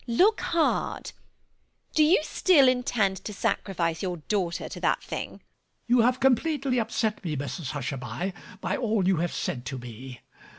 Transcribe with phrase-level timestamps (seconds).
[0.07, 1.11] Look hard.
[1.93, 5.29] Do you still intend to sacrifice your daughter to that thing?
[5.29, 5.99] MAZZINI [troubled].
[5.99, 10.21] You have completely upset me, Mrs Hushabye, by all you have said to me.